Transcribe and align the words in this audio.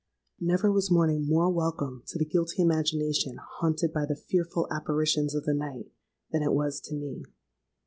"Never 0.39 0.71
was 0.71 0.89
morning 0.89 1.27
more 1.27 1.47
welcome 1.51 2.01
to 2.07 2.17
the 2.17 2.25
guilty 2.25 2.63
imagination 2.63 3.37
haunted 3.59 3.93
by 3.93 4.07
the 4.07 4.15
fearful 4.15 4.67
apparitions 4.71 5.35
of 5.35 5.43
the 5.43 5.53
night, 5.53 5.91
than 6.31 6.41
it 6.41 6.53
was 6.53 6.81
to 6.85 6.95
me. 6.95 7.21